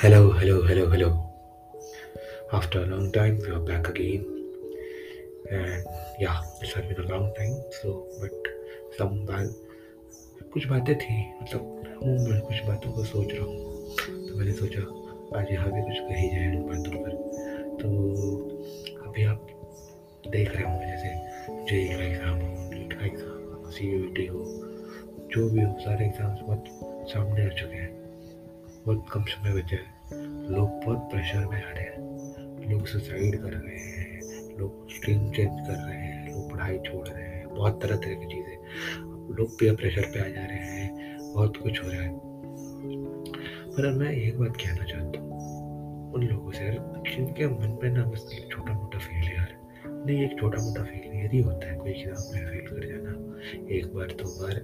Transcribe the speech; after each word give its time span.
Hello, 0.00 0.32
hello, 0.32 0.62
hello, 0.62 0.88
hello. 0.90 1.08
After 2.52 2.82
a 2.82 2.86
long 2.86 3.12
time, 3.12 3.38
we 3.38 3.48
are 3.48 3.60
back 3.60 3.88
again. 3.88 4.24
And 5.50 5.84
yeah, 6.18 6.40
it's 6.60 6.72
has 6.72 6.84
been 6.84 6.98
a 6.98 7.08
long 7.08 7.32
time. 7.34 7.54
So, 7.80 8.06
but 8.20 8.32
some 8.98 9.14
बात 9.26 9.54
कुछ 10.52 10.66
बातें 10.66 10.94
थी 10.94 11.16
मतलब 11.42 11.62
हूँ 12.02 12.18
मैं 12.18 12.40
कुछ 12.40 12.62
बातों 12.66 12.92
को 12.92 13.04
सोच 13.04 13.32
रहा 13.32 13.44
हूँ 13.44 13.58
तो 14.28 14.36
मैंने 14.38 14.52
सोचा 14.52 14.82
आज 15.38 15.52
यहाँ 15.52 15.72
भी 15.72 15.82
कुछ 15.82 15.98
कही 16.00 16.28
जाए 16.34 16.54
उन 16.56 16.66
बातों 16.68 17.02
पर 17.02 17.12
तो 17.80 17.88
अभी 19.08 19.24
आप 19.24 19.46
देख 20.28 20.54
रहे 20.54 20.64
होंगे 20.64 20.86
जैसे 20.86 21.08
जे 21.70 21.84
का 21.88 22.04
एग्ज़ाम 22.04 22.40
हो 22.40 22.70
नीट 22.70 22.92
का 22.92 23.06
एग्ज़ाम 23.06 23.64
हो 23.64 23.70
सी 23.70 23.92
यू 23.92 24.06
टी 24.16 24.26
हो 24.26 24.44
जो 25.34 25.50
भी 25.50 25.62
हो 25.62 25.76
सारे 25.80 26.06
एग्ज़ाम्स 26.06 26.40
बहुत 26.42 27.10
सामने 27.12 27.46
आ 27.46 27.54
चुके 27.60 27.76
हैं 27.76 28.03
बहुत 28.86 29.06
कम 29.12 29.24
समय 29.24 29.62
बचे 29.62 29.76
हैं। 29.76 30.10
लोग 30.48 30.68
बहुत 30.68 30.98
प्रेशर 30.98 31.38
में 31.38 31.64
आ 31.64 31.70
रहे 31.70 31.84
हैं। 31.84 31.98
लोग 32.70 32.86
सुसाइड 32.86 33.42
कर 33.42 33.52
रहे 33.52 33.76
हैं। 33.76 34.20
लोग 34.58 34.90
स्ट्रीम 34.90 35.32
चेंज 35.32 35.66
कर 35.66 35.86
रहे 35.86 35.96
हैं। 35.96 36.32
लोग 36.32 36.52
पढ़ाई 36.52 36.78
छोड़ 36.78 37.08
रहे 37.08 37.24
हैं। 37.24 37.48
बहुत 37.48 37.82
तरह 37.82 37.96
तरह 37.96 38.14
की 38.14 38.26
चीज़ें। 38.26 38.56
लोग 39.34 39.60
पेयर 39.60 39.74
प्रेशर 39.74 40.02
पे 40.02 40.18
आ 40.18 40.28
जा 40.28 40.46
रहे 40.46 40.58
हैं। 40.58 41.18
बहुत 41.34 41.56
कुछ 41.56 41.84
हो 41.84 41.88
रहा 41.88 42.02
है। 42.02 42.10
पर 43.70 43.92
मैं 43.92 44.10
एक 44.10 44.38
बात 44.38 44.56
कहना 44.56 44.84
चाहता 44.84 45.20
हूँ। 45.20 45.34
उन 46.12 46.22
लोगों 46.22 46.50
से 46.50 46.70
जिनके 47.16 47.46
मन 47.46 47.78
में 47.82 47.90
ना 47.90 48.04
बस 48.04 48.30
एक 48.32 48.52
छोटा 48.52 48.72
मोटा 48.72 48.98
फेलियर 48.98 49.64
नहीं, 50.06 50.24
एक 50.24 50.40
छोटा 50.40 50.62
मोटा 50.62 50.82
फेलियर 50.82 51.13
ही 51.32 51.40
होता 51.42 51.66
है, 51.66 51.76
कोई 51.78 51.90
एग्ज़ाम 51.90 52.34
में 52.34 52.46
फेल 52.46 52.66
कर 52.66 52.86
जाना। 52.88 53.10
एक 53.76 53.94
बार, 53.94 54.06
दो 54.06 54.24
बार, 54.40 54.60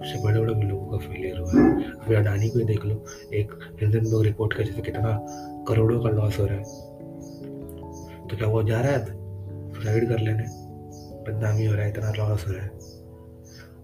उससे 0.00 0.22
बड़े 0.24 0.40
बड़े 0.40 0.68
लोगों 0.68 0.86
का 0.86 1.06
फेलियर 1.06 1.38
हुआ 1.38 1.52
है। 1.52 1.92
अभी 1.92 2.14
अडानी 2.14 2.48
को 2.48 2.58
ही 2.58 2.64
देख 2.64 2.84
लो, 2.84 3.04
एक 3.34 3.52
हिंदनबर्ग 3.80 4.22
रिपोर्ट 4.22 4.52
का 4.52 4.62
जैसे 4.62 4.82
कितना 4.82 5.18
करोड़ों 5.68 6.02
का 6.02 6.10
लॉस 6.10 6.38
हो 6.38 6.46
रहा 6.46 6.56
है। 6.56 8.26
तो 8.28 8.36
क्या 8.36 8.48
वो 8.48 8.62
जा 8.62 8.80
रहा 8.80 8.92
है 8.92 9.04
सुसाइड 9.74 10.08
कर 10.08 10.18
लेने। 10.18 10.44
बदनामी 11.28 11.66
हो 11.66 11.74
रहा 11.74 11.82
है, 11.82 11.90
इतना 11.90 12.12
लॉस 12.12 12.46
हो 12.48 12.52
रहा 12.52 12.62
है। 12.62 12.70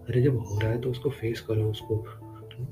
अरे 0.09 0.21
जब 0.21 0.37
हो 0.37 0.59
रहा 0.59 0.71
है 0.71 0.81
तो 0.81 0.89
उसको 0.89 1.09
फेस 1.09 1.41
करो, 1.41 1.69
उसको 1.69 1.97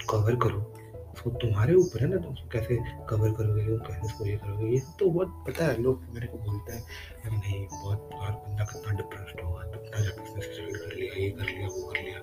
कवर 0.10 0.36
करो। 0.36 0.74
उसको 1.14 1.30
तुम्हारे 1.30 1.74
ऊपर 1.74 2.02
है 2.02 2.08
ना, 2.08 2.18
तुम 2.18 2.34
उसको 2.34 2.50
कैसे 2.50 2.78
कवर 3.10 3.32
करोगे 3.32 3.66
तुम 3.66 3.78
कैसे 3.78 4.06
उसको 4.06 4.26
ये 4.26 4.36
करोगे, 4.38 4.74
ये 4.74 4.82
तो 5.00 5.10
बहुत, 5.10 5.44
पता 5.48 5.66
है, 5.66 5.82
लोग 5.82 6.06
मेरे 6.14 6.28
को 6.28 6.38
बोलते 6.38 6.74
हैं, 6.74 6.84
अरे 7.26 7.38
नहीं, 7.38 7.66
बहुत 7.68 8.10
बार 8.14 8.32
बंदा 8.32 8.64
कितना 8.64 8.94
डिप्रेस्ड 8.94 9.42
होगा 9.42 9.62
जाकर 10.02 10.22
उसने 10.22 10.42
सुसाइड 10.42 10.78
कर 10.78 10.96
लिया, 10.96 11.14
ये 11.14 11.30
कर 11.30 11.46
लिया, 11.46 11.68
वो 11.68 11.92
कर 11.92 12.02
लिया। 12.02 12.20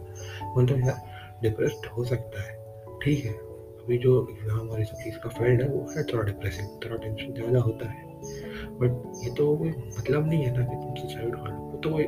बोलते 0.55 0.75
हैं 0.75 0.95
डिप्रेस्ड 1.43 1.87
हो 1.87 2.05
सकता 2.05 2.43
है, 2.43 2.53
ठीक 3.03 3.25
है, 3.25 3.33
अभी 3.33 3.99
जो 3.99 4.13
एग्ज़ाम 4.31 4.69
और 4.69 4.81
इस 4.81 4.91
चीज़ 5.03 5.19
का 5.19 5.29
फ़ील्ड 5.29 5.63
है, 5.63 5.69
वो 5.69 5.87
है 5.91 6.03
थोड़ा 6.05 6.25
डिप्रेसिंग 6.25 6.69
थोड़ा 6.85 6.97
टेंशन 6.97 7.33
ज़्यादा 7.35 7.61
होता 7.61 7.91
है। 7.91 8.09
बट 8.81 9.25
ये 9.25 9.31
तो 9.35 9.57
कोई 9.57 9.71
मतलब 9.71 10.29
नहीं 10.29 10.45
है 10.45 10.57
ना 10.59 10.65
कि 10.65 10.77
तुम 10.77 10.95
सुसाइड 10.95 11.35
कर 11.35 11.51
लो 11.51 11.81
तो 11.85 11.91
कोई 11.91 12.05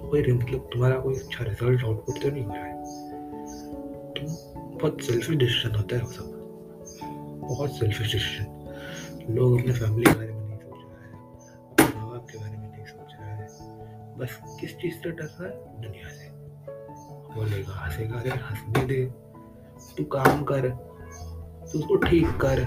कोई 0.00 0.32
मतलब 0.32 0.68
तुम्हारा 0.72 0.98
कोई 1.00 1.14
अच्छा 1.14 1.44
रिज़ल्ट 1.44 1.84
आउटपुट 1.84 2.22
तो 2.22 2.30
नहीं 2.30 2.44
हो 2.44 2.54
रहा 2.54 2.64
है। 2.64 2.77
बहुत 4.78 5.00
सेल्फिश 5.02 5.36
डिसीज़न 5.36 5.74
होता 5.76 5.96
है 5.96 6.02
वो 6.02 6.10
सब। 6.10 6.26
बहुत 7.48 7.70
सेल्फिश 7.70 8.12
डिसीज़न 8.12 9.34
लोग 9.34 9.60
अपने 9.60 9.72
फैमिली 9.72 10.04
के 10.04 10.12
बारे 10.12 10.32
में 10.32 10.42
नहीं 10.42 10.58
सोच 10.58 10.82
रहा 10.82 11.04
है, 11.04 11.12
अपने 11.70 12.00
माँ 12.00 12.10
बाप 12.10 12.26
के 12.30 12.38
बारे 12.38 12.56
में 12.56 12.70
नहीं 12.70 12.84
सोच 12.84 13.12
रहा 13.12 13.28
है। 13.28 13.46
बस 14.18 14.38
किस 14.60 14.76
चीज़ 14.76 14.94
से 14.94 15.10
डर 15.10 15.24
रहा 15.24 15.44
है? 15.44 15.82
दुनिया 15.82 16.08
से। 16.08 16.28
बोलेगा, 17.34 17.72
हंसेगा, 17.74 18.18
अरे 18.18 18.30
हंसने 18.30 18.84
दे। 18.84 19.04
तू 19.96 20.04
काम 20.04 20.42
कर, 20.42 20.68
तू 21.72 21.78
उसको 21.78 21.96
ठीक 21.96 22.28
कर। 22.44 22.62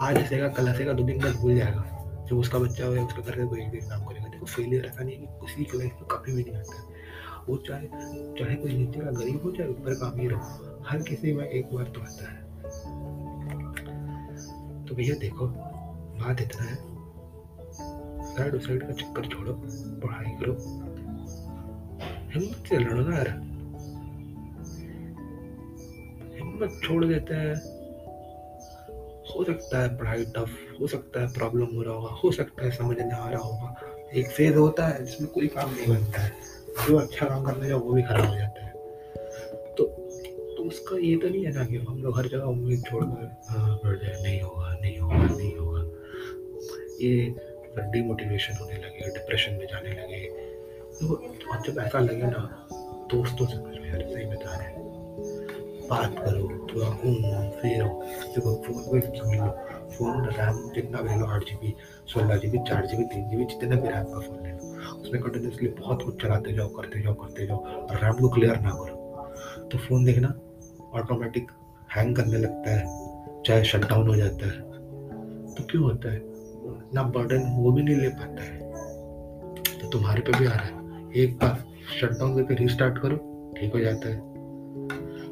आज 0.00 0.16
हंसेगा, 0.16 0.48
कल 0.48 0.68
हंसेगा, 0.68 0.92
दो 0.92 1.02
दिन 1.02 1.18
बाद 1.18 1.34
भूल 1.34 1.56
जाएगा। 1.56 1.84
जब 2.30 2.38
उसका 2.38 2.58
बच्चा 2.58 2.86
होगा, 2.86 3.02
उसका 3.02 3.22
घर 3.22 3.46
कोई 3.46 3.60
एक 3.62 3.70
दिन 3.70 3.88
काम 3.88 4.04
करेगा। 4.04 4.28
देखो 4.28 4.46
फेलियर 4.46 4.86
ऐसा 4.86 5.04
नहीं 5.04 5.18
कि 5.18 5.26
किसी 5.40 5.64
की 5.64 5.78
लाइफ 5.78 5.92
में 5.92 6.04
कभी 6.04 6.32
भी 6.32 6.42
नहीं 6.42 6.56
आता 6.56 6.88
वो 7.48 7.56
चाहे 7.56 7.86
चाहे 8.38 8.54
कोई 8.54 8.72
नीचे 8.72 9.00
का 9.00 9.10
गरीब 9.10 9.42
हो, 9.44 9.50
चाहे 9.50 9.68
ऊपर 9.70 9.94
का 9.94 10.06
अमीर 10.06 10.32
हो 10.32 10.40
हर 10.86 11.02
किसी 11.02 11.32
में 11.32 11.48
एक 11.48 11.74
बार 11.74 11.84
तो 11.84 12.00
आता 12.00 12.32
है। 12.32 12.42
तो 14.86 14.94
भैया 14.94 15.14
देखो, 15.14 15.46
बात 15.46 16.40
इतना 16.40 16.62
है। 16.62 16.76
साइड 18.36 18.60
साइड 18.60 18.86
का 18.86 18.92
चक्कर 18.92 19.26
छोड़ो, 19.26 19.52
पढ़ाई 20.06 20.30
करो। 20.40 20.52
हिम्मत 22.30 22.66
से 22.66 22.78
लड़ो 22.78 23.00
ना 23.00 23.16
यार। 23.16 23.28
हिम्मत 26.38 26.80
छोड़ 26.84 27.04
देते 27.04 27.34
हैं। 27.34 27.54
हो 29.32 29.44
सकता 29.44 29.82
है 29.82 29.96
पढ़ाई 29.96 30.24
टफ 30.24 30.50
हो 30.80 30.86
सकता 30.86 31.20
है 31.20 31.32
प्रॉब्लम 31.32 31.66
हो 31.76 31.82
रहा 31.82 31.94
होगा, 31.94 32.10
हो 32.24 32.32
सकता 32.32 32.64
है 32.64 32.70
समझ 32.70 32.98
नहीं 32.98 33.10
आ 33.10 33.28
रहा 33.28 33.42
होगा। 33.42 33.76
एक 34.14 34.30
फ़ेज़ 34.30 34.56
होता 34.56 34.86
है 34.86 35.04
जिसमें 35.04 35.30
कोई 35.30 35.46
काम 35.46 35.70
नहीं 35.70 35.88
बनता 35.88 36.20
है। 36.20 36.32
जो 36.88 36.96
अच्छा 36.96 37.26
काम 37.26 37.44
करने 37.44 37.68
जाओ, 37.68 37.78
वो 37.78 37.92
भी 37.92 38.02
खराब 38.02 38.26
हो 38.26 38.36
जाता 38.36 38.64
है। 38.64 38.72
तो 40.62 40.68
तो 40.68 40.74
उसका 40.74 40.96
ये 40.96 41.16
तो 41.16 41.28
नहीं 41.28 41.44
है 41.44 41.54
ना 41.54 41.64
कि 41.64 41.76
हम 41.76 42.02
लोग 42.02 42.18
हर 42.18 42.26
जगह 42.26 42.44
उम्मीद 42.44 42.82
छोड़ 42.90 43.04
कर 43.04 43.46
हाँ 43.48 43.80
जाए। 43.84 44.22
नहीं 44.22 44.40
होगा 44.40 44.78
नहीं 44.82 44.98
होगा 44.98 45.16
नहीं 45.16 45.56
होगा। 45.56 45.80
ये 47.00 47.34
डिमोटिवेशन 47.92 48.54
होने 48.54 48.74
लगे 48.74 49.10
डिप्रेशन 49.10 49.52
में 49.52 49.66
जाने 49.66 49.90
लगे। 49.90 50.28
तो 51.00 51.14
और 51.52 51.62
जब 51.66 51.78
ऐसा 51.78 51.98
लगे 51.98 52.22
ना, 52.22 52.68
दोस्तों 53.10 53.46
से 53.46 53.56
करो 53.56 53.84
यार, 53.86 54.14
सही 54.14 54.26
बता 54.26 54.56
रहे 54.56 54.92
बात 55.88 56.18
करो, 56.18 56.66
थोड़ा 56.74 56.88
घूमो 56.88 57.50
फिरो। 57.62 58.02
देखो, 58.04 58.62
फ़ोन 58.62 58.82
को 58.82 59.00
समझ 59.00 59.38
लो। 59.38 59.50
फ़ोन 59.90 60.24
रैम 60.24 60.72
जितना 60.74 61.00
भी 61.00 61.20
लो 61.20 61.26
आठ 61.26 61.40
जी 61.40 61.54
बी 61.54 61.74
सोलह 62.06 62.36
जी 62.36 62.48
बी 62.48 62.58
चार 62.58 62.86
जी 62.86 62.96
बी 62.96 63.04
तीन 63.04 63.30
जी 63.30 63.36
बी 63.36 63.44
जितना 63.44 63.76
भी 63.76 63.88
रैम 63.88 64.04
का 64.04 64.18
फ़ोन 64.18 64.42
ले 64.42 64.50
लो। 64.50 64.92
उसमें 65.02 65.22
कंटिन्यूसली 65.22 65.68
बहुत 65.68 66.02
कुछ 66.02 66.22
चलाते 66.22 66.52
जाओ, 66.52 66.68
करते 66.68 67.02
जाओ 67.02 67.14
करते 67.14 67.46
जाओ। 67.46 67.56
और 67.56 68.04
रैम 68.04 68.14
को 68.14 68.28
क्लियर 68.28 68.60
ना 68.60 68.70
करो। 68.70 68.98
तो 69.72 69.78
फ़ोन 69.78 70.04
देखना 70.04 70.34
ऑटोमेटिक 70.94 71.50
हैंग 71.96 72.16
करने 72.16 72.38
लगता 72.38 72.70
है, 72.70 72.84
चाहे 73.42 73.64
शट 73.64 73.88
डाउन 73.88 74.08
हो 74.08 74.16
जाता 74.16 74.46
है 74.46 74.60
तो 75.54 75.64
क्यों 75.70 75.82
होता 75.82 76.12
है? 76.12 76.20
ना 76.94 77.02
बर्डन 77.02 77.42
वो 77.58 77.72
भी 77.72 77.82
नहीं 77.82 77.96
ले 77.96 78.08
पाता 78.08 78.42
है। 78.42 78.58
तो 79.80 79.88
तुम्हारे 79.88 80.20
पे 80.20 80.38
भी 80.38 80.46
आ 80.46 80.50
रहा 80.50 80.64
है। 80.64 81.10
एक 81.16 81.36
बार 81.36 81.64
शट 82.00 82.10
डाउन 82.10 82.34
करके 82.36 82.54
रिस्टार्ट 82.54 82.98
करो, 82.98 83.16
ठीक 83.56 83.72
हो 83.72 83.80
जाता 83.80 84.08
है। 84.08 84.20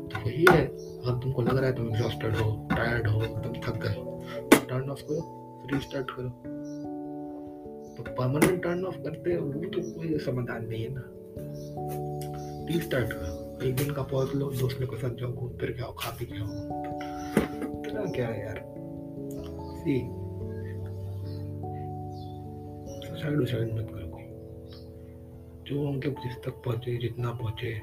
तो 0.08 0.18
वही 0.26 0.44
है। 0.50 0.66
अगर 1.00 1.18
तुमको 1.18 1.42
लग 1.42 1.56
रहा 1.56 1.66
है 1.66 1.72
तुम 1.72 1.88
एग्जॉस्टेड 1.88 2.36
हो 2.36 2.68
टायर्ड 2.70 3.06
हो 3.06 3.20
तुम 3.20 3.52
थक 3.52 3.76
गए 3.82 3.94
टर्न 4.60 4.90
ऑफ़ 4.90 5.02
करो 5.02 5.66
रीस्टार्ट 5.72 6.10
करो। 6.10 6.28
तो 7.96 8.02
परमानेंट 8.10 8.62
टर्न 8.62 8.84
ऑफ़ 8.84 8.96
करते 8.96 9.36
वो 9.36 9.52
तो 9.52 9.82
कोई 9.92 10.18
समाधान 10.18 10.66
नहीं 10.66 10.82
है 10.84 10.90
ना। 10.92 11.02
रिस्टार्ट 12.74 13.12
करो। 13.12 13.39
एक 13.62 13.76
दिन 13.76 13.90
का 13.92 14.02
पॉज 14.02 14.34
लो 14.34 14.50
दोस्तों 14.50 14.86
के 14.86 14.96
साथ 14.96 15.10
जाओ 15.10 15.32
घूम 15.32 15.56
फिर 15.56 15.70
के 15.70 15.82
आओ 15.82 15.92
खा 15.92 16.10
पी 16.10 16.26
के 16.26 16.34
आओ 16.34 16.48
इतना 17.80 18.12
क्या 18.12 18.28
है 18.28 18.46
यार? 18.46 18.64
सी। 19.78 20.00
सुसाइड 23.08 23.40
उसाइड 23.40 23.74
मत 23.74 23.88
करो 23.90 24.08
कोई। 24.08 24.22
जो 25.64 25.92
मतलब 25.92 26.12
जिस 26.12 26.36
तक 26.36 26.50
पहुँचे, 26.50 26.96
जितना 26.96 27.30
पहुँचे, 27.30 27.80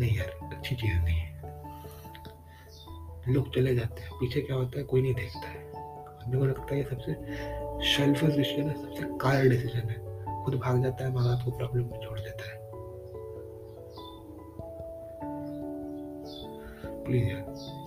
नहीं 0.00 0.18
यार, 0.18 0.56
अच्छी 0.56 0.74
चीज़ 0.74 0.94
नहीं 0.94 1.18
है। 1.18 1.42
लोग 3.34 3.54
चले 3.54 3.74
जाते 3.74 4.02
हैं, 4.02 4.10
पीछे 4.14 4.40
क्या 4.40 4.56
होता 4.56 4.78
है, 4.78 4.84
कोई 4.84 5.02
नहीं 5.02 5.14
देखता 5.14 5.48
है। 5.48 5.58
मेरे 6.28 6.38
को 6.38 6.44
लगता 6.44 6.74
है 6.74 6.82
सबसे 6.82 7.16
सेल्फिश 7.88 8.36
डिसीज़न 8.36 8.68
है, 8.68 8.74
सबसे 8.74 9.18
कायर 9.18 9.48
डिसीज़न 9.48 9.88
है। 9.88 10.12
खुद 10.44 10.54
भाग 10.54 10.82
जाता 10.82 11.04
है, 11.04 11.14
माँ 11.14 11.24
बाप 11.24 11.44
को 11.44 11.50
प्रॉब्लम 11.50 11.84
में 11.84 12.00
छोड़ 12.00 12.20
देता 12.20 12.52
है। 12.52 12.61
प्लीज़ 17.12 17.28
यार 17.28 17.81